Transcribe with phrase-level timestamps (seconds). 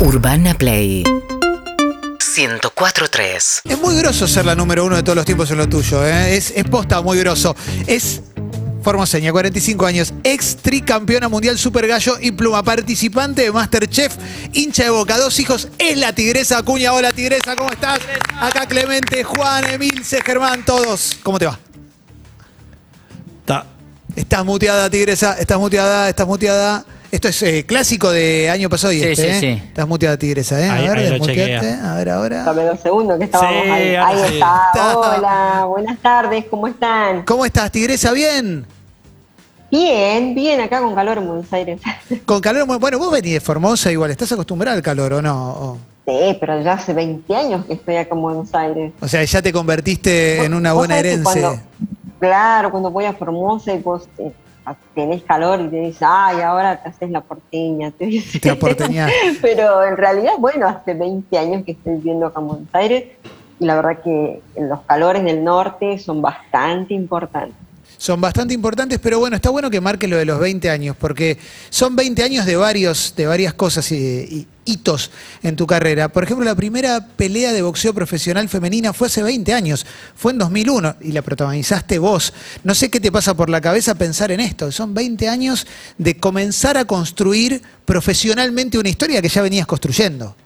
[0.00, 5.58] Urbana Play 104.3 Es muy groso ser la número uno de todos los tiempos en
[5.58, 6.36] lo tuyo, ¿eh?
[6.36, 7.56] es, es posta muy groso.
[7.86, 8.22] Es
[8.82, 14.14] Formoseña, 45 años, ex tricampeona mundial Super Gallo y Pluma, participante de Masterchef,
[14.52, 16.92] hincha de Boca, dos hijos, es la Tigresa Acuña.
[16.92, 17.98] Hola Tigresa, ¿cómo estás?
[18.40, 21.18] Acá Clemente, Juan, Emilce, Germán, todos.
[21.24, 21.58] ¿Cómo te va?
[23.40, 23.66] Está.
[24.14, 26.84] Estás muteada, Tigresa, estás muteada, estás muteada.
[27.10, 29.54] Esto es eh, clásico de año pasado y Sí, este, sí, ¿eh?
[29.60, 29.62] sí.
[29.68, 30.68] Estás muteada, Tigresa, ¿eh?
[30.68, 31.42] Ahí- a ver, ahí lo desmuteate.
[31.54, 31.92] chequea.
[31.92, 32.42] A ver, ahora.
[32.44, 33.94] Dame dos segundos que estábamos Sí, ahí.
[33.96, 34.34] ahora Ahí sí.
[34.34, 34.62] está.
[34.74, 34.98] Está.
[34.98, 37.22] Hola, buenas tardes, ¿cómo están?
[37.24, 38.12] ¿Cómo estás, Tigresa?
[38.12, 38.66] ¿Bien?
[39.70, 41.80] Bien, bien, acá con calor en Buenos Aires.
[42.26, 45.48] Con calor, muy- bueno, vos venís de Formosa igual, ¿estás acostumbrada al calor o no?
[45.50, 48.92] O, Sí, pero ya hace 20 años que estoy acá en Buenos Aires.
[49.00, 51.42] o sea, ya te convertiste en una Vos buena sabés que herencia.
[51.42, 51.62] cuando-
[52.18, 54.32] claro, cuando voy a Formosa y vos eh,
[54.94, 57.90] tenés calor y te dices, ay, ahora te haces la porteña.
[57.90, 58.40] Te dice.
[58.40, 59.10] Te aporteñás.
[59.42, 63.04] pero en realidad, bueno, hace 20 años que estoy viviendo acá en Buenos Aires
[63.60, 67.67] y la verdad que los calores del norte son bastante importantes.
[67.98, 71.36] Son bastante importantes, pero bueno, está bueno que marque lo de los 20 años, porque
[71.68, 75.10] son 20 años de, varios, de varias cosas y, y hitos
[75.42, 76.08] en tu carrera.
[76.08, 80.38] Por ejemplo, la primera pelea de boxeo profesional femenina fue hace 20 años, fue en
[80.38, 82.32] 2001 y la protagonizaste vos.
[82.62, 84.70] No sé qué te pasa por la cabeza pensar en esto.
[84.70, 85.66] Son 20 años
[85.98, 90.36] de comenzar a construir profesionalmente una historia que ya venías construyendo.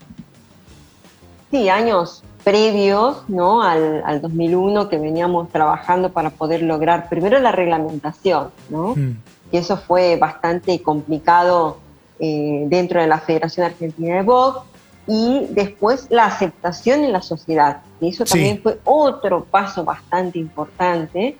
[1.51, 3.63] Sí, años previos ¿no?
[3.63, 8.95] al, al 2001 que veníamos trabajando para poder lograr primero la reglamentación, ¿no?
[8.97, 9.17] Mm.
[9.53, 11.79] y eso fue bastante complicado
[12.19, 14.61] eh, dentro de la Federación Argentina de Box,
[15.07, 17.79] y después la aceptación en la sociedad.
[18.01, 18.35] Y eso Sí.
[18.35, 21.37] también fue otro paso bastante importante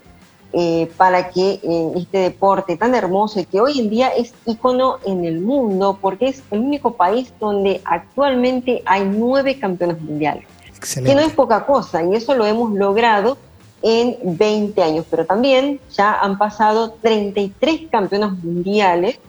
[0.51, 4.97] eh, para que eh, este deporte tan hermoso y que hoy en día es ícono
[5.05, 10.45] en el mundo, porque es el único país donde actualmente hay nueve campeones mundiales
[10.83, 11.25] que no Excelente.
[11.25, 13.37] es poca cosa, y eso lo hemos logrado
[13.81, 19.19] en 20 años, pero también ya han pasado 33 campeones mundiales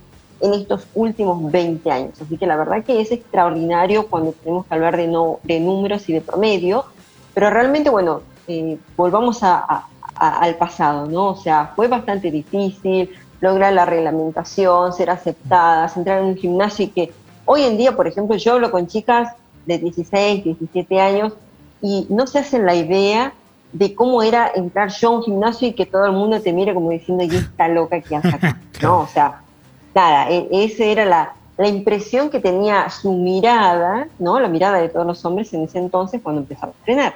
[0.40, 2.20] en estos últimos 20 años.
[2.20, 6.08] Así que la verdad que es extraordinario cuando tenemos que hablar de, no, de números
[6.08, 6.84] y de promedio,
[7.32, 11.28] pero realmente, bueno, eh, volvamos a- a- a- al pasado, ¿no?
[11.30, 16.88] O sea, fue bastante difícil lograr la reglamentación, ser aceptadas, entrar en un gimnasio y
[16.88, 17.12] que
[17.44, 19.32] hoy en día, por ejemplo, yo hablo con chicas
[19.66, 21.32] de 16, 17 años
[21.84, 23.34] y no se hacen la idea
[23.74, 26.72] de cómo era entrar yo a un gimnasio y que todo el mundo te mire
[26.72, 29.00] como diciendo, y esta loca que hace acá, ¿no?
[29.00, 29.42] O sea,
[29.94, 34.40] nada, e- esa era la, la impresión que tenía su mirada, ¿no?
[34.40, 37.14] La mirada de todos los hombres en ese entonces cuando empezaba a entrenar.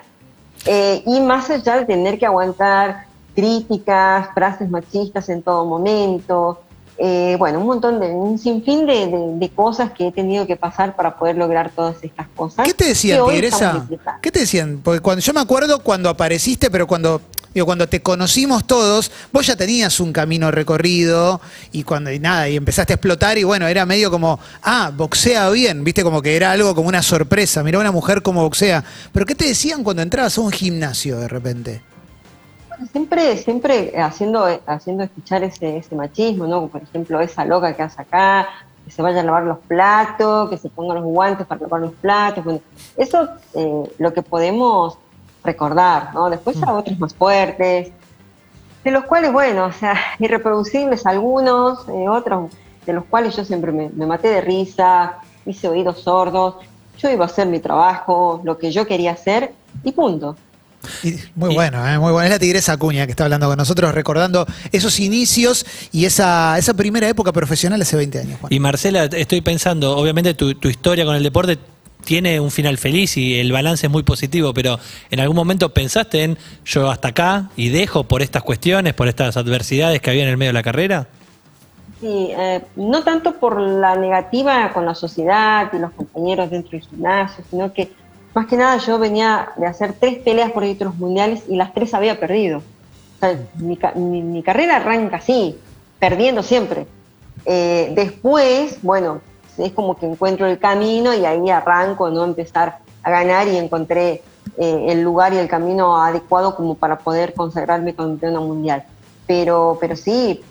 [0.67, 6.61] Eh, y más allá de tener que aguantar críticas, frases machistas en todo momento,
[6.99, 10.57] eh, bueno, un montón de, un sinfín de, de- de cosas que he tenido que
[10.57, 12.67] pasar para poder lograr todas estas cosas.
[12.67, 13.87] ¿Qué te decían, Tigresa?
[14.21, 14.81] ¿Qué te decían?
[14.83, 17.21] Porque cuando yo me acuerdo cuando apareciste, pero cuando
[17.55, 21.41] digo, cuando te conocimos todos, vos ya tenías un camino recorrido
[21.73, 25.49] y cuando y nada, y empezaste a explotar y bueno, era medio como, ah, boxea
[25.51, 28.85] bien, viste como que era algo como una sorpresa, mirá una mujer como boxea.
[29.13, 31.83] Pero ¿qué te decían cuando entrabas a un gimnasio de repente?
[32.93, 36.69] Siempre, siempre haciendo, haciendo escuchar ese, ese machismo, ¿no?
[36.69, 38.49] Por ejemplo, esa loca que hace acá,
[38.85, 41.93] que se vaya a lavar los platos, que se ponga los guantes para lavar los
[41.95, 42.45] platos.
[42.45, 42.61] Bueno,
[42.97, 44.97] eso eh, lo que podemos
[45.43, 46.31] recordar, ¿no?
[46.31, 47.91] Después a otros más fuertes,
[48.85, 52.53] de los cuales, bueno, o sea, irreproducibles algunos, eh, otros
[52.87, 56.57] de los cuales yo siempre me, me maté de risa, hice oídos sordos,
[56.99, 59.53] yo iba a hacer mi trabajo, lo que yo quería hacer
[59.85, 60.37] y punto.
[61.03, 61.99] Y muy Y- bueno, ¿eh?
[61.99, 62.25] muy bueno.
[62.27, 66.75] Es la tigresa Acuña que está hablando con nosotros, recordando esos inicios y esa, esa
[66.75, 68.39] primera época profesional hace 20 años.
[68.41, 68.53] Juan.
[68.53, 71.59] Y Marcela, estoy pensando, obviamente tu, tu historia con el deporte
[72.05, 74.79] tiene un final feliz y el balance es muy positivo, pero
[75.11, 79.37] ¿en algún momento pensaste en yo hasta acá y dejo por estas cuestiones, por estas
[79.37, 81.07] adversidades que había en el medio de la carrera?
[82.01, 86.83] Sí, eh, no tanto por la negativa con la sociedad y los compañeros dentro del
[86.89, 87.93] gimnasio, sino que
[88.35, 91.95] más que nada yo venía de hacer tres peleas por títulos mundiales y las tres
[91.95, 92.63] había perdido.
[93.57, 95.59] Mi, ca- mi- mi carrera arranca así,
[95.99, 96.87] perdiendo siempre.
[97.45, 99.21] Eh, después, bueno,
[99.57, 102.25] es como que encuentro el camino y ahí arranco, ¿no?
[102.25, 104.23] Empezar a ganar y encontré
[104.57, 108.85] eh, el lugar y el camino adecuado como para poder consagrarme campeona mundial.
[109.27, 110.43] Pero, pero sí,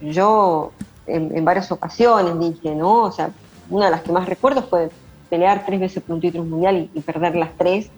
[0.00, 0.72] yo
[1.06, 3.02] en, en varias ocasiones dije, ¿no?
[3.04, 3.30] O sea,
[3.70, 4.90] una de las que más recuerdo fue
[5.28, 7.90] pelear tres veces por un título mundial y, y perder las tres.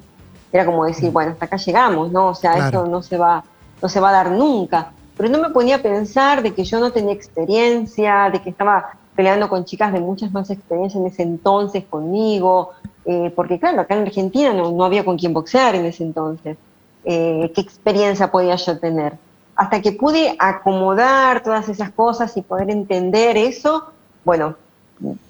[0.52, 2.28] Era como decir, bueno, hasta acá llegamos, ¿no?
[2.28, 2.66] O sea, Claro.
[2.66, 3.44] esto no se va,
[3.80, 4.92] no se va a dar nunca.
[5.16, 8.92] Pero no me ponía a pensar de que yo no tenía experiencia, de que estaba
[9.14, 12.70] peleando con chicas de muchas más experiencias en ese entonces conmigo,
[13.04, 16.56] eh, porque claro, acá en Argentina no, había con quién boxear en ese entonces.
[17.04, 19.14] Eh, ¿Qué experiencia podía yo tener?
[19.56, 23.90] Hasta que pude acomodar todas esas cosas y poder entender eso,
[24.24, 24.54] bueno,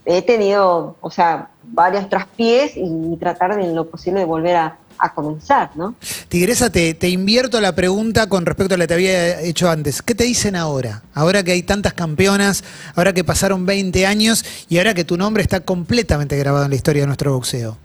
[0.05, 4.79] he tenido, o sea, varios traspiés y tratar de en lo posible de volver a,
[5.01, 5.95] a comenzar, ¿no?
[6.29, 10.03] Tigresa, te, te, invierto la pregunta con respecto a la que te había hecho antes.
[10.03, 11.03] ¿Qué te dicen ahora?
[11.15, 12.63] Ahora que hay tantas campeonas,
[12.95, 16.77] ahora que pasaron 20 años y ahora que tu nombre está completamente grabado en la
[16.77, 17.77] historia de nuestro boxeo.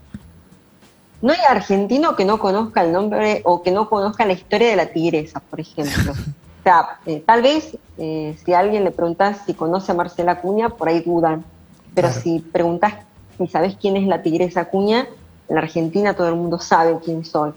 [1.22, 4.76] No hay argentino que no conozca el nombre o que no conozca la historia de
[4.76, 6.12] la tigresa, por ejemplo.
[6.60, 10.40] o sea, eh, tal vez eh, si a alguien le preguntas si conoce a Marcela
[10.40, 11.44] Cuña, por ahí dudan.
[11.94, 12.92] Pero si preguntas
[13.38, 15.06] si sabes quién es la tigresa Cuña,
[15.48, 17.52] en la Argentina todo el mundo sabe quién soy.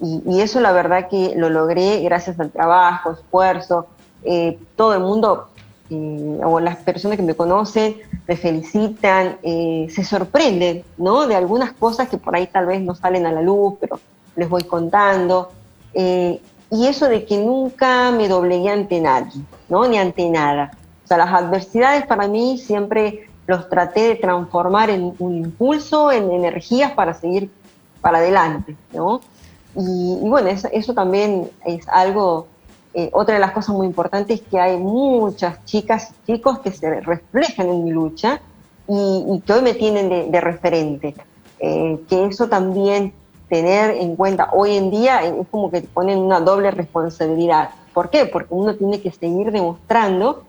[0.00, 3.86] Y, eso la verdad que lo logré gracias al trabajo, esfuerzo.
[4.24, 5.48] Eh, todo el mundo,
[5.90, 7.96] eh, o las personas que me conocen,
[8.26, 11.26] me felicitan, eh, se sorprenden, ¿no?
[11.26, 14.00] De algunas cosas que por ahí tal vez no salen a la luz, pero
[14.36, 15.52] les voy contando.
[15.94, 19.86] y eso de que nunca me doblegué ante nadie, ¿no?
[19.86, 20.70] Ni ante nada.
[21.04, 26.30] O sea, las adversidades para mí siempre los traté de transformar en un impulso, en
[26.30, 27.50] energías para seguir
[28.00, 29.20] para adelante, ¿no?
[29.74, 32.46] Y, bueno, eso, también es algo,
[32.94, 36.72] eh, otra de las cosas muy importantes es que hay muchas chicas y chicos que
[36.72, 38.40] se reflejan en mi lucha
[38.86, 41.14] y, que hoy me tienen de, referente.
[41.58, 43.14] Eh, que eso también
[43.48, 47.70] tener en cuenta hoy en día es como que ponen una doble responsabilidad.
[47.94, 48.26] ¿Por qué?
[48.26, 50.44] Porque uno tiene que seguir demostrando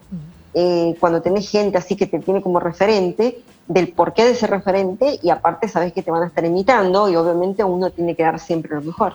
[0.54, 5.20] eh, cuando tenés gente así que te tiene como referente, del porqué de ser referente
[5.22, 8.40] y aparte sabes que te van a estar imitando y obviamente uno tiene que dar
[8.40, 9.14] siempre lo mejor.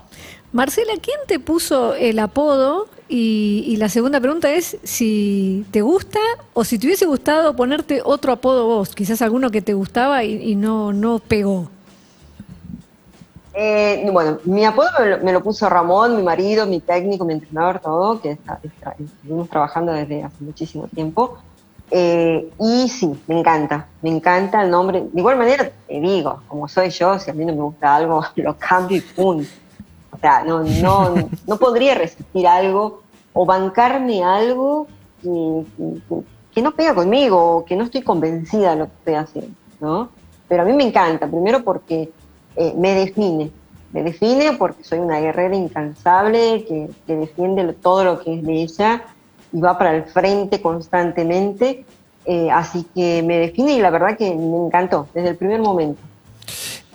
[0.52, 2.86] Marcela, ¿quién te puso el apodo?
[3.10, 6.18] Y, la segunda pregunta es si te gusta
[6.52, 10.54] o si te hubiese gustado ponerte otro apodo vos, quizás alguno que te gustaba y,
[10.56, 11.70] no, no pegó.
[13.60, 14.88] Eh, bueno, mi apodo
[15.20, 18.60] me lo, puso Ramón, mi marido, mi técnico, mi entrenador, todo, que está,
[18.96, 21.38] estuvimos trabajando desde hace muchísimo tiempo.
[21.90, 25.08] Eh, y sí, me encanta, me encanta el nombre.
[25.12, 28.22] De igual manera, te digo, como soy yo, si a mí no me gusta algo,
[28.36, 29.50] lo cambio y punto.
[30.12, 33.02] O sea, no, no, no podría resistir algo
[33.32, 34.86] o bancarme algo
[35.20, 35.64] que,
[36.54, 40.10] que, no pega conmigo o que no estoy convencida de lo que estoy haciendo, ¿no?
[40.46, 42.12] Pero a mí me encanta, primero porque
[42.58, 43.50] eh, me define.
[43.92, 49.02] Me define porque soy una guerrera incansable que, defiende todo lo que es de ella
[49.52, 51.84] y va para el frente constantemente.
[52.24, 56.02] Eh, así que me define y la verdad que me encantó desde el primer momento.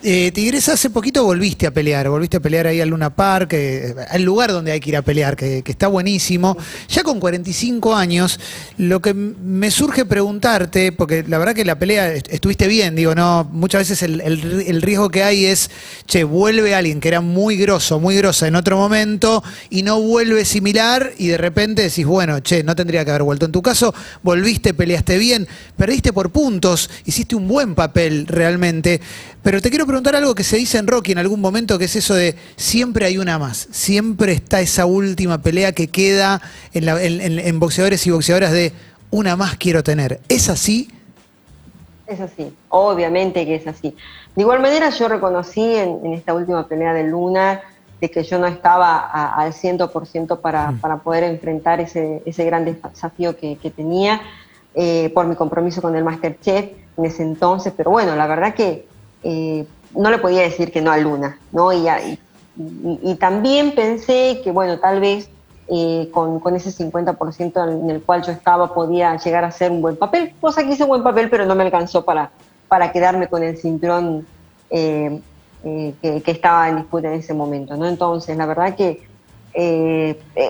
[0.05, 3.95] Eh, Tigresa, hace poquito volviste a pelear, volviste a pelear ahí al Luna Park, eh,
[4.09, 6.57] al lugar donde hay que ir a pelear, que, está buenísimo.
[6.89, 8.37] Ya con 45 años,
[8.77, 13.49] lo que me surge preguntarte, porque la verdad que la pelea estuviste bien, digo, no,
[13.49, 15.69] muchas veces el, riesgo que hay es,
[16.05, 20.43] che, vuelve alguien que era muy grosso, muy grosa en otro momento y no vuelve
[20.43, 23.45] similar y de repente decís, bueno, che, no tendría que haber vuelto.
[23.45, 25.47] En tu caso, volviste, peleaste bien,
[25.77, 28.99] perdiste por puntos, hiciste un buen papel realmente,
[29.43, 31.95] pero te quiero preguntar algo que se dice en Rocky en algún momento, que es
[31.97, 36.41] eso de siempre hay una más, siempre está esa última pelea que queda
[36.73, 38.71] en, boxeadores y boxeadoras de
[39.11, 40.21] una más quiero tener.
[40.29, 40.89] ¿Es así?
[42.07, 43.93] Es así, obviamente que es así.
[44.33, 47.61] De igual manera yo reconocí en, esta última pelea de Luna
[47.99, 48.99] de que yo no estaba
[49.33, 50.79] al 100% para, mm.
[50.79, 54.21] para poder enfrentar ese, ese gran desafío que, tenía
[54.73, 58.92] eh, por mi compromiso con el Masterchef en ese entonces, pero bueno, la verdad que
[59.23, 59.65] eh,
[59.95, 61.71] no le podía decir que no a Luna, ¿no?
[61.71, 61.87] Y,
[62.55, 65.29] y, también pensé que, bueno, tal vez
[65.67, 69.95] eh, con, ese 50% en el cual yo estaba podía llegar a hacer un buen
[69.95, 72.31] papel, cosa que hice un buen papel, pero no me alcanzó para,
[72.67, 74.27] para quedarme con el cinturón
[74.69, 75.19] eh,
[75.63, 77.87] eh, que, estaba en disputa en ese momento, ¿no?
[77.87, 79.07] Entonces, la verdad que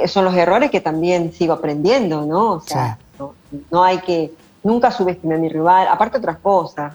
[0.07, 2.53] son los errores que también sigo aprendiendo, ¿no?
[2.53, 3.33] O sea, no,
[3.69, 6.93] no, hay que, nunca subestimar a mi rival, aparte otras cosas,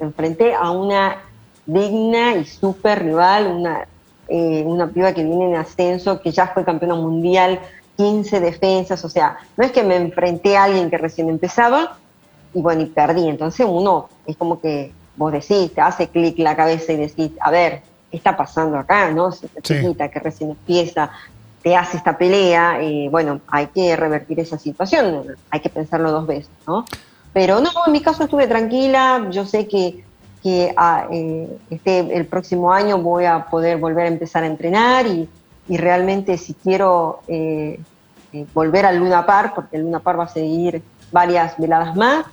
[0.00, 1.18] enfrenté a una
[1.66, 3.86] digna y súper rival, una,
[4.28, 7.60] eh, una piba que viene en ascenso, que ya fue campeona mundial,
[7.96, 11.98] 15 defensas, o sea, no es que me enfrenté a alguien que recién empezaba
[12.54, 13.28] y bueno, y perdí.
[13.28, 17.50] Entonces uno es como que vos decís, te hace clic la cabeza y decís, a
[17.50, 19.10] ver, ¿qué está pasando acá?
[19.10, 19.32] ¿No?
[19.32, 21.10] Si chiquita que recién empieza,
[21.62, 26.26] te hace esta pelea, y bueno, hay que revertir esa situación, hay que pensarlo dos
[26.26, 26.84] veces, ¿no?
[27.38, 30.02] Pero no, en mi caso estuve tranquila, yo sé que
[30.42, 35.06] que ah, eh, este, el próximo año voy a poder volver a empezar a entrenar
[35.06, 35.28] y,
[35.68, 37.78] realmente si quiero eh,
[38.32, 42.26] eh, volver al Luna Park, porque el Luna Park va a seguir varias veladas más,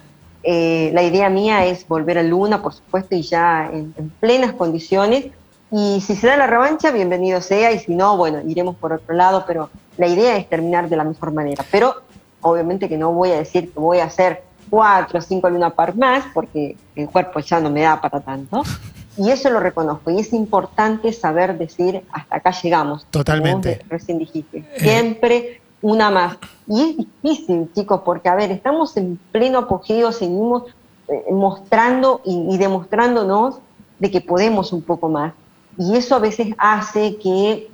[0.44, 5.28] la idea mía es volver a Luna, por supuesto, y ya en, plenas condiciones.
[5.70, 9.14] Y si se da la revancha, bienvenido sea, y si no, bueno, iremos por otro
[9.14, 11.64] lado, pero la idea es terminar de la mejor manera.
[11.70, 11.94] Pero
[12.42, 14.44] obviamente que no voy a decir que voy a hacer
[14.75, 18.62] cuatro o cinco Luna Park más, porque el cuerpo ya no me da para tanto.
[19.17, 20.12] Y eso lo reconozco.
[20.12, 23.05] Y es importante saber decir, hasta acá llegamos.
[23.12, 23.77] Totalmente.
[23.77, 24.58] Como recién dijiste.
[24.58, 24.74] Eh.
[24.77, 26.36] Siempre una más.
[26.67, 30.63] Y es difícil, chicos, porque, a ver, estamos en pleno apogeo, seguimos
[31.08, 33.60] eh, mostrando y, demostrándonos
[34.00, 35.34] de que podemos un poco más.
[35.77, 37.70] Y eso a veces hace que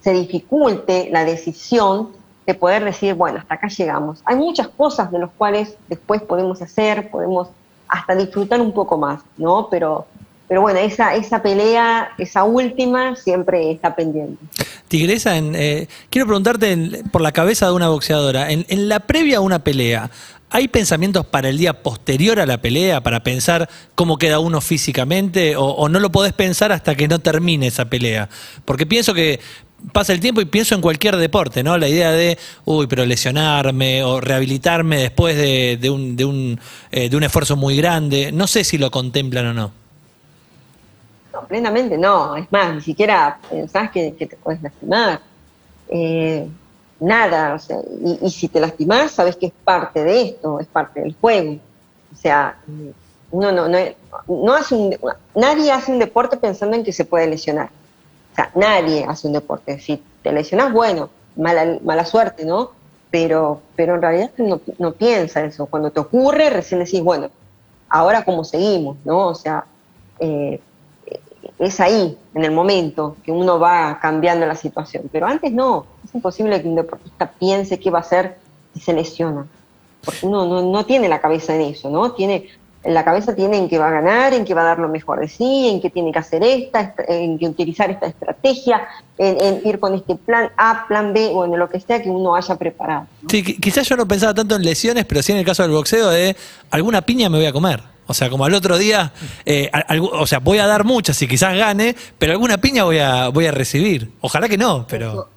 [0.00, 2.12] se dificulte la decisión
[2.46, 4.20] de poder decir, bueno, hasta acá llegamos.
[4.24, 7.48] Hay muchas cosas de las cuales después podemos hacer, podemos
[7.88, 9.68] hasta disfrutar un poco más, ¿no?
[9.70, 10.06] Pero
[10.52, 14.36] pero bueno, esa, esa pelea, esa última, siempre está pendiente.
[14.86, 19.60] Tigresa, eh, quiero preguntarte por la cabeza de una boxeadora, en, la previa a una
[19.60, 20.10] pelea,
[20.50, 25.54] ¿Hay pensamientos para el día posterior a la pelea, para pensar cómo queda uno físicamente,
[25.56, 28.28] o, no lo podés pensar hasta que no termine esa pelea?
[28.66, 29.40] Porque pienso que
[29.92, 31.76] pasa el tiempo y pienso en cualquier deporte, ¿no?
[31.76, 36.60] La idea de, uy, pero lesionarme o rehabilitarme después de, un, de, un,
[36.90, 39.72] eh, de un esfuerzo muy grande, no sé si lo contemplan o no.
[41.32, 42.36] No, plenamente no.
[42.36, 45.20] Es más, ni siquiera pensás que, te puedes lastimar.
[45.88, 46.46] Eh,
[47.00, 47.78] nada, o sea,
[48.22, 51.58] y, si te lastimás, sabes que es parte de esto, es parte del juego.
[52.12, 52.58] O sea,
[53.30, 53.78] uno no, no,
[54.28, 54.96] no hace un,
[55.34, 57.70] nadie hace un deporte pensando en que se puede lesionar.
[58.32, 59.78] O sea, nadie hace un deporte.
[59.78, 62.70] Si te lesionas, bueno, mala, mala suerte, ¿no?
[63.10, 65.66] Pero, pero en realidad no, no piensa eso.
[65.66, 67.30] Cuando te ocurre, recién decís, bueno,
[67.88, 69.28] ahora cómo seguimos, ¿no?
[69.28, 69.66] O sea,
[70.18, 70.60] eh,
[71.58, 75.08] es ahí, en el momento, que uno va cambiando la situación.
[75.12, 78.38] Pero antes no, es imposible que un deportista piense qué va a hacer
[78.74, 79.46] si se lesiona.
[80.04, 82.12] Porque uno no, tiene la cabeza en eso, ¿no?
[82.12, 82.48] Tiene,
[82.84, 84.88] en la cabeza tiene en que va a ganar, en que va a dar lo
[84.88, 89.60] mejor de sí, en que tiene que hacer esta, en que utilizar esta estrategia, en,
[89.64, 92.56] ir con este plan A, plan B, o en lo que sea que uno haya
[92.56, 93.06] preparado.
[93.28, 96.10] Sí, quizás yo no pensaba tanto en lesiones, pero sí en el caso del boxeo
[96.10, 96.36] de
[96.70, 97.82] alguna piña me voy a comer.
[98.08, 99.12] O sea, como al otro día,
[99.46, 99.70] eh,
[100.12, 103.46] o sea, voy a dar muchas y quizás gane, pero alguna piña voy a, voy
[103.46, 104.10] a recibir.
[104.20, 105.28] Ojalá que no, pero...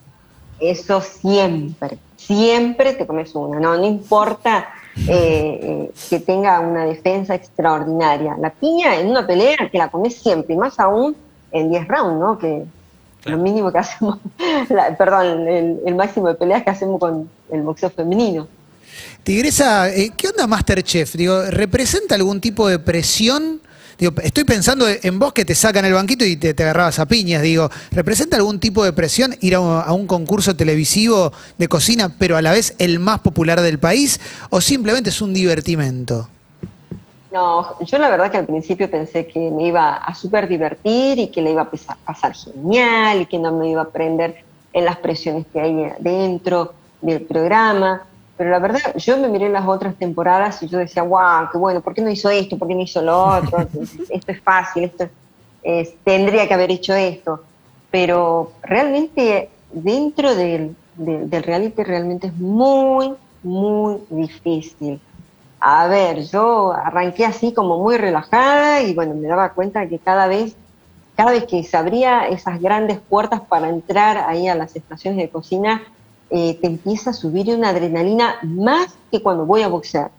[0.59, 3.77] Eso, siempre, siempre te comes una, ¿no?
[3.77, 4.67] No importa
[5.07, 8.35] eh, que tenga una defensa extraordinaria.
[8.39, 11.15] La piña en una pelea que la comes siempre, y más aún
[11.51, 12.37] en 10 rounds, ¿no?
[12.37, 12.65] Que
[13.25, 14.19] lo mínimo que hacemos,
[14.97, 18.47] perdón, el máximo de peleas que hacemos con el boxeo femenino.
[19.23, 21.15] Tigresa, eh, ¿qué onda Masterchef?
[21.15, 23.61] Digo, ¿representa algún tipo de presión?
[23.97, 27.41] Digo, estoy pensando en vos que te sacan el banquito y te, agarrabas a piñas.
[27.41, 32.41] Digo, ¿representa algún tipo de presión ir a un, concurso televisivo de cocina, pero a
[32.41, 34.19] la vez el más popular del país?
[34.49, 36.29] ¿O simplemente es un divertimento?
[37.31, 41.27] No, yo la verdad que al principio pensé que me iba a súper divertir y
[41.27, 41.71] que le iba a
[42.05, 46.73] pasar genial y que no me iba a aprender en las presiones que hay dentro
[47.01, 48.03] del programa.
[48.37, 51.81] Pero la verdad, yo me miré las otras temporadas y yo decía, wow, qué bueno,
[51.81, 52.57] ¿por qué no hizo esto?
[52.57, 53.59] ¿Por qué no hizo lo otro?
[54.09, 55.09] esto es fácil, esto
[56.03, 57.43] tendría que haber hecho esto.
[57.91, 63.13] Pero realmente dentro del, del, reality realmente es muy,
[63.43, 64.99] muy difícil.
[65.59, 70.27] A ver, yo arranqué así como muy relajada y bueno, me daba cuenta que cada
[70.27, 70.55] vez,
[71.15, 75.29] cada vez que se abría esas grandes puertas para entrar ahí a las estaciones de
[75.29, 75.81] cocina,
[76.29, 80.11] eh, te empieza a subir una adrenalina más que cuando voy a boxear.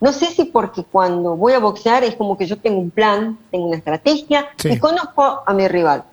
[0.00, 3.38] No sé si porque cuando voy a boxear es como que yo tengo un plan,
[3.50, 6.04] tengo una estrategia y conozco a mi rival.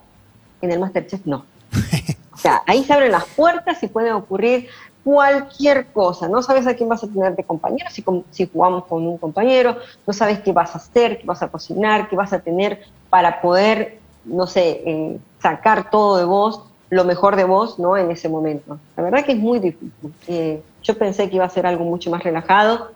[0.61, 1.45] En el Masterchef no.
[2.33, 4.69] o sea, ahí se abren las puertas y puede ocurrir
[5.03, 6.27] cualquier cosa.
[6.27, 9.77] No sabes a quién vas a tener de compañero, si, si jugamos con un compañero,
[10.05, 13.41] no sabes qué vas a hacer, qué vas a cocinar, qué vas a tener para
[13.41, 17.97] poder, no sé, eh, sacar todo de vos lo mejor de vos ¿no?
[17.97, 18.77] en ese momento.
[18.97, 19.91] La verdad que es muy difícil.
[20.27, 22.91] Eh, yo pensé que iba a ser algo mucho más relajado,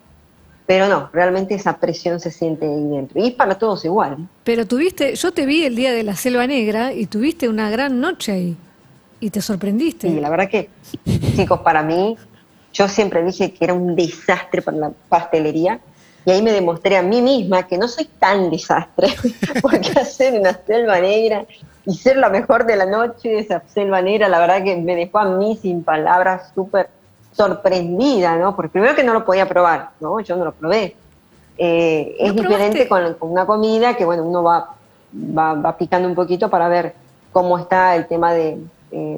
[0.66, 3.18] pero no, realmente esa presión se siente ahí dentro.
[3.18, 4.28] Y es para todos igual.
[4.44, 7.98] Pero tuviste, yo te vi el día de la Selva Negra y tuviste una gran
[7.98, 8.56] noche ahí.
[9.18, 10.08] Y te sorprendiste.
[10.08, 10.68] Sí, la verdad que,
[11.34, 12.18] chicos, para mí,
[12.74, 15.80] yo siempre dije que era un desastre para la pastelería.
[16.26, 19.08] Y ahí me demostré a mí misma que no soy tan desastre,
[19.62, 21.46] porque hacer una selva negra
[21.86, 23.62] y ser la mejor de la noche, esa
[24.02, 26.88] negra, la verdad que me dejó a mí sin palabras, súper
[27.32, 28.56] sorprendida, ¿no?
[28.56, 30.18] Porque primero que no lo podía probar, ¿no?
[30.20, 30.96] Yo no lo probé.
[31.58, 34.74] Eh, es diferente con, una comida que, bueno, uno va,
[35.14, 36.94] va, picando un poquito para ver
[37.32, 38.58] cómo está el tema de,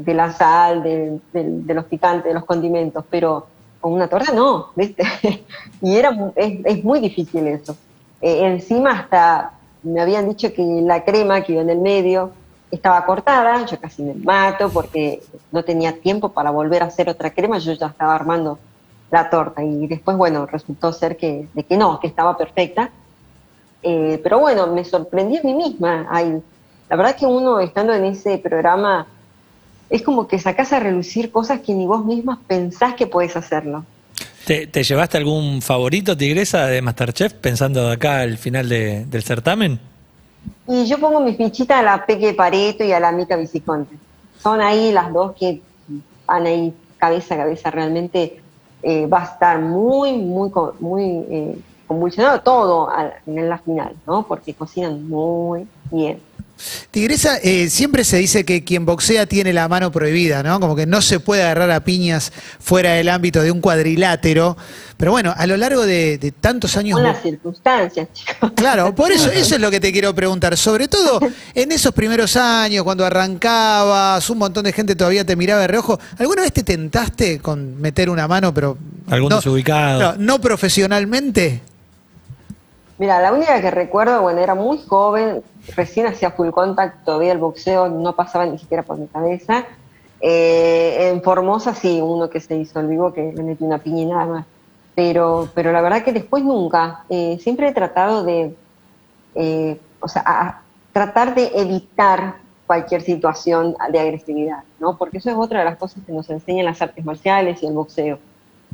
[0.04, 3.46] la sal, de, los picantes, de los condimentos, pero
[3.80, 5.04] con una torta no, ¿viste?
[5.80, 7.76] y era, es, es muy difícil eso.
[8.20, 12.32] Eh, encima hasta me habían dicho que la crema que iba en el medio
[12.70, 15.22] estaba cortada, yo casi me mato porque
[15.52, 18.58] no tenía tiempo para volver a hacer otra crema, yo ya estaba armando
[19.10, 22.90] la torta y después, bueno, resultó ser que, de que no, que estaba perfecta.
[23.82, 26.06] Eh, pero bueno, me sorprendí a mí misma.
[26.10, 26.42] Ay,
[26.90, 29.06] la verdad que uno estando en ese programa
[29.88, 33.84] es como que sacás a relucir cosas que ni vos mismas pensás que podés hacerlo.
[34.46, 39.78] ¿Te, llevaste algún favorito, Tigresa, de Masterchef, pensando acá al final del certamen?
[40.66, 43.96] Y yo pongo mi fichita a la Peque Pareto y a la Mica Viciconte.
[44.38, 45.62] Son ahí las dos que
[46.26, 47.70] van ahí cabeza a cabeza.
[47.70, 48.40] Realmente
[48.82, 52.90] eh, va a estar muy, muy, muy eh, convulsionado todo
[53.26, 54.24] en la final, ¿no?
[54.24, 56.20] Porque cocinan muy bien.
[56.90, 60.60] Tigresa, eh, siempre se dice que quien boxea tiene la mano prohibida, ¿no?
[60.60, 64.56] Como que no se puede agarrar a piñas fuera del ámbito de un cuadrilátero.
[64.96, 66.96] Pero bueno, a lo largo de, tantos años.
[66.96, 68.52] Con las circunstancias, chicos.
[68.56, 70.56] Claro, por eso, eso es lo que te quiero preguntar.
[70.56, 71.20] Sobre todo
[71.54, 76.00] en esos primeros años, cuando arrancabas, un montón de gente todavía te miraba de reojo.
[76.18, 78.76] ¿Alguna vez te tentaste con meter una mano, pero.
[79.08, 80.16] Algún desubicado.
[80.18, 81.62] no profesionalmente?
[82.98, 85.42] Mira, la única que recuerdo, bueno, era muy joven,
[85.76, 89.66] recién hacía full contact, todavía el boxeo no pasaba ni siquiera por mi cabeza.
[90.20, 94.02] Eh, en Formosa sí, uno que se hizo el vivo que le metió una piña
[94.02, 94.46] y nada más.
[94.96, 97.04] Pero, pero la verdad que después nunca.
[97.08, 98.56] Eh, siempre he tratado de,
[99.36, 100.62] eh, o sea,
[100.92, 102.34] tratar de evitar
[102.66, 104.98] cualquier situación de agresividad, ¿no?
[104.98, 107.74] Porque eso es otra de las cosas que nos enseñan las artes marciales y el
[107.74, 108.18] boxeo.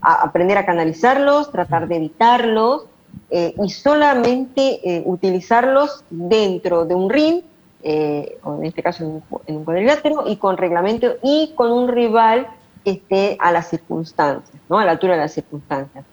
[0.01, 2.87] aprender a canalizarlos, tratar de evitarlos
[3.31, 7.43] eh, y solamente eh, utilizarlos dentro de un ring,
[7.83, 12.47] eh, o en este caso en un, cuadrilátero, y con reglamento y con un rival
[12.85, 14.79] que esté a las circunstancias, ¿no?
[14.79, 16.05] a la altura de las circunstancias.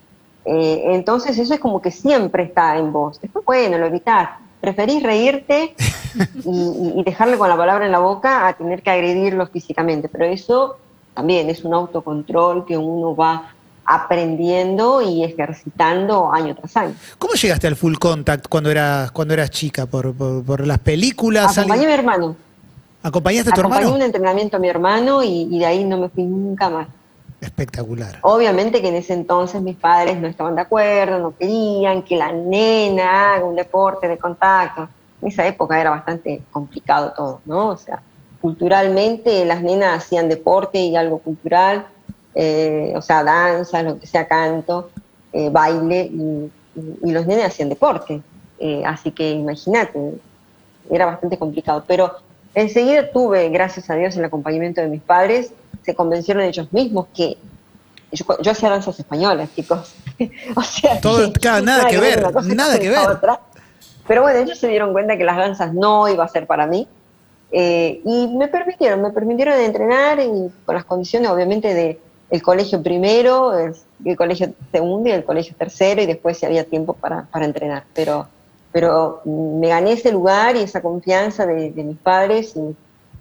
[0.45, 3.19] entonces eso es como que siempre está en vos.
[3.21, 4.37] Después, bueno, lo evitar.
[4.59, 5.75] Preferís reírte
[6.45, 10.25] y, y dejarle con la palabra en la boca a tener que agredirlo físicamente, pero
[10.25, 10.77] eso
[11.13, 13.53] también es un autocontrol que uno va
[13.85, 16.95] aprendiendo y ejercitando año tras año.
[17.17, 19.85] ¿Cómo llegaste al full contact cuando eras, cuando eras chica?
[19.85, 21.57] ¿Por, por, las películas?
[21.57, 22.35] Acompañé a mi hermano.
[23.03, 23.97] ¿Acompañaste a tu Acompañé hermano?
[23.97, 26.87] un entrenamiento a mi hermano y, de ahí no me fui nunca más.
[27.39, 28.19] Espectacular.
[28.21, 32.31] Obviamente que en ese entonces mis padres no estaban de acuerdo, no querían que la
[32.31, 34.87] nena haga un deporte de contacto.
[35.21, 37.69] En esa época era bastante complicado todo, ¿no?
[37.69, 38.01] O sea,
[38.41, 41.87] culturalmente las nenas hacían deporte y algo cultural,
[42.33, 44.89] eh, o sea, danza, lo que sea, canto,
[45.33, 46.51] eh, baile, y,
[47.11, 48.21] los nenes hacían deporte.
[48.59, 50.13] Eh, así que imagínate,
[50.89, 51.83] era bastante complicado.
[51.85, 52.15] Pero
[52.55, 55.51] enseguida tuve, gracias a Dios, el acompañamiento de mis padres,
[55.83, 57.37] se convencieron ellos mismos que
[58.13, 59.95] yo, hacía danzas españolas, chicos.
[60.55, 62.23] o sea, Todo, nada, que ver,
[62.55, 62.99] nada que ver.
[64.07, 66.87] Pero bueno, ellos se dieron cuenta que las danzas no iba a ser para mí.
[67.51, 71.99] y me permitieron, me permitieron entrenar y con las condiciones obviamente de,
[72.31, 76.93] el colegio primero, el, colegio segundo y el colegio tercero, y después si había tiempo
[76.93, 77.83] para, entrenar.
[77.93, 78.27] Pero,
[78.71, 82.75] pero me gané ese lugar y esa confianza de, mis padres y,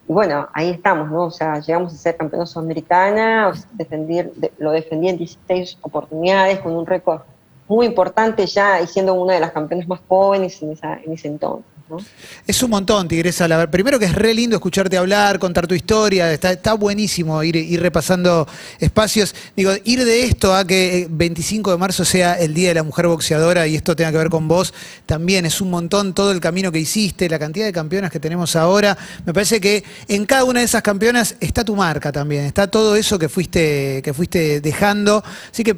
[0.07, 1.25] bueno, ahí estamos, ¿no?
[1.25, 6.87] O sea, llegamos a ser campeones sudamericana, defender, lo defendí en 16 oportunidades con un
[6.87, 7.23] récord
[7.71, 11.29] muy importante ya y siendo una de las campeonas más jóvenes en, esa, en ese
[11.29, 11.71] entonces.
[12.47, 13.49] Es un montón, Tigresa.
[13.49, 16.33] La, primero que es re lindo escucharte hablar, contar tu historia.
[16.33, 18.47] Está, está buenísimo ir, ir, repasando
[18.79, 19.35] espacios.
[19.57, 23.07] Digo, ir de esto a que 25 de marzo sea el Día de la Mujer
[23.09, 24.73] Boxeadora y esto tenga que ver con vos,
[25.07, 28.57] también es un montón todo el camino que hiciste, la cantidad de campeonas que tenemos
[28.57, 28.97] ahora.
[29.25, 32.95] Me parece que en cada una de esas campeonas está tu marca también, está todo
[32.97, 35.25] eso que fuiste, que fuiste dejando.
[35.51, 35.77] Así que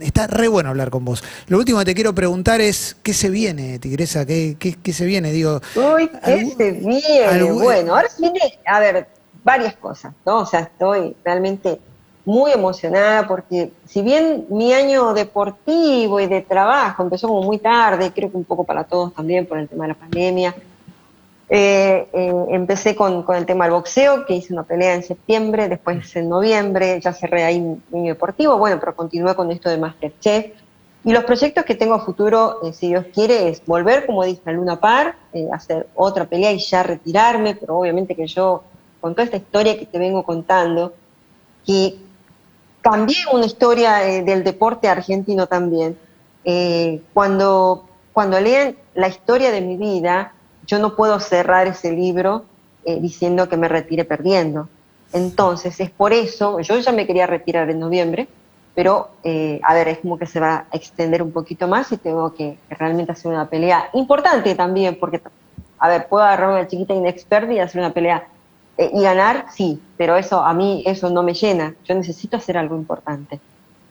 [0.00, 1.22] está re bueno hablar con vos.
[1.48, 4.26] Lo último que te quiero preguntar es, ¿qué se viene, Tigresa?
[4.26, 5.32] ¿Qué, qué, qué se viene?
[5.32, 7.52] Digo, Uy, qué se viene.
[7.52, 9.08] Bueno, ahora viene, a ver,
[9.44, 10.40] varias cosas, ¿no?
[10.40, 11.80] O sea, estoy realmente
[12.24, 18.12] muy emocionada porque si bien mi año deportivo y de trabajo empezó como muy tarde,
[18.14, 20.54] creo que un poco para todos también por el tema de la pandemia,
[21.48, 25.68] eh, eh, empecé con, con, el tema del boxeo, que hice una pelea en septiembre,
[25.68, 29.76] después en noviembre ya cerré ahí mi año deportivo, bueno, pero continué con esto de
[29.76, 30.52] Masterchef,
[31.04, 34.42] y los proyectos que tengo a futuro, eh, si Dios quiere, es volver, como dije,
[34.44, 38.62] a Luna Par, eh, hacer otra pelea y ya retirarme, pero obviamente que yo,
[39.00, 40.92] con toda esta historia que te vengo contando,
[41.66, 41.96] que
[42.80, 45.96] cambié una historia eh, del deporte argentino también.
[47.14, 50.32] cuando, cuando lean la historia de mi vida,
[50.66, 52.44] yo no puedo cerrar ese libro
[52.84, 54.68] diciendo que me retire perdiendo.
[55.12, 58.26] Entonces, es por eso, yo ya me quería retirar en noviembre,
[58.74, 61.98] pero eh, a ver, es como que se va a extender un poquito más y
[61.98, 65.20] tengo que, realmente hacer una pelea importante también, porque,
[65.78, 68.26] a ver, puedo agarrar una chiquita inexperta y hacer una pelea
[68.78, 72.56] eh, y ganar, sí, pero eso a mí eso no me llena, yo necesito hacer
[72.56, 73.40] algo importante.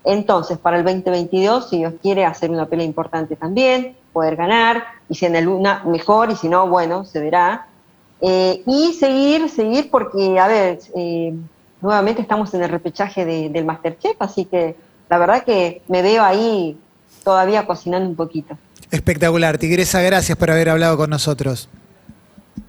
[0.03, 5.15] Entonces, para el 2022, si Dios quiere hacer una pelea importante también, poder ganar, y
[5.15, 7.67] si en el una mejor, y si no, bueno, se verá.
[8.19, 11.33] Eh, y seguir, seguir, porque, a ver, eh,
[11.81, 14.75] nuevamente estamos en el repechaje del Masterchef, así que
[15.09, 16.77] la verdad que me veo ahí
[17.23, 18.57] todavía cocinando un poquito.
[18.89, 19.57] Espectacular.
[19.57, 21.69] Tigresa, gracias por haber hablado con nosotros.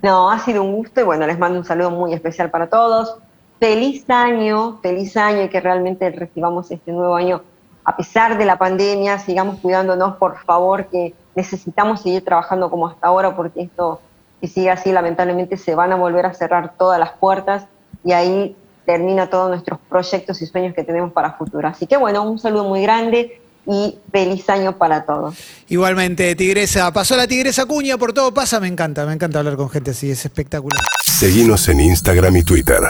[0.02, 3.16] No, ha sido un gusto y bueno, les mando un saludo muy especial para todos.
[3.58, 7.42] Feliz año, feliz año y que realmente recibamos este nuevo año
[7.84, 13.06] a pesar de la pandemia, sigamos cuidándonos, por favor, que necesitamos seguir trabajando como hasta
[13.06, 14.00] ahora porque esto,
[14.40, 17.66] si sigue así, lamentablemente se van a volver a cerrar todas las puertas
[18.04, 21.68] y ahí termina todos nuestros proyectos y sueños que tenemos para futuro.
[21.68, 25.36] Así que bueno, un saludo muy grande y feliz año para todos.
[25.68, 26.92] Igualmente, Tigresa.
[26.92, 30.10] Pasó la Tigresa Cuña, por todo pasa, me encanta, me encanta hablar con gente así,
[30.10, 30.82] es espectacular.
[31.04, 32.80] Seguimos en Instagram y Twitter.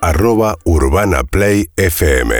[0.00, 2.34] Arroba Urbana Play FM.